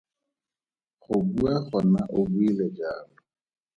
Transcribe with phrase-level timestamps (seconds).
[1.01, 3.15] Go bua gona o buile jalo.